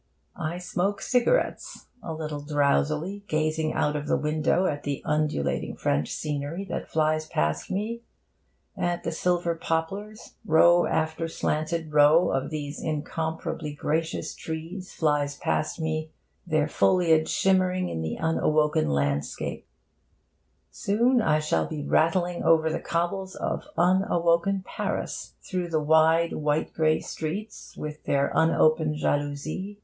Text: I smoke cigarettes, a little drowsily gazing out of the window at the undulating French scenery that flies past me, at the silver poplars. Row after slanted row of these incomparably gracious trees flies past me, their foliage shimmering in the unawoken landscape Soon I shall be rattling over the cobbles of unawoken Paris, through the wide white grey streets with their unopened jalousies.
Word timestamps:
I 0.39 0.57
smoke 0.57 0.99
cigarettes, 0.99 1.85
a 2.01 2.11
little 2.11 2.41
drowsily 2.41 3.23
gazing 3.27 3.73
out 3.73 3.95
of 3.95 4.07
the 4.07 4.17
window 4.17 4.65
at 4.65 4.81
the 4.81 5.03
undulating 5.05 5.75
French 5.75 6.11
scenery 6.11 6.65
that 6.71 6.89
flies 6.89 7.27
past 7.27 7.69
me, 7.69 8.01
at 8.75 9.03
the 9.03 9.11
silver 9.11 9.53
poplars. 9.53 10.33
Row 10.43 10.87
after 10.87 11.27
slanted 11.27 11.93
row 11.93 12.31
of 12.31 12.49
these 12.49 12.81
incomparably 12.81 13.75
gracious 13.75 14.33
trees 14.33 14.91
flies 14.91 15.37
past 15.37 15.79
me, 15.79 16.09
their 16.47 16.67
foliage 16.67 17.29
shimmering 17.29 17.89
in 17.89 18.01
the 18.01 18.15
unawoken 18.17 18.89
landscape 18.89 19.67
Soon 20.71 21.21
I 21.21 21.37
shall 21.39 21.67
be 21.67 21.83
rattling 21.83 22.41
over 22.41 22.71
the 22.71 22.79
cobbles 22.79 23.35
of 23.35 23.67
unawoken 23.77 24.63
Paris, 24.65 25.35
through 25.43 25.67
the 25.69 25.79
wide 25.79 26.33
white 26.33 26.73
grey 26.73 27.01
streets 27.01 27.77
with 27.77 28.05
their 28.05 28.31
unopened 28.33 28.95
jalousies. 28.95 29.77